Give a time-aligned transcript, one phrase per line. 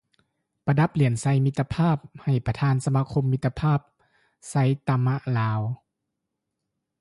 [0.65, 3.79] ປະດັບຫລຽນໄຊມິດຕະພາບ ໃຫ້ປະທານສະມາຄົມມິດຕະພາບ
[4.49, 4.55] ໄຊ
[4.87, 5.61] ຕະມະລາວ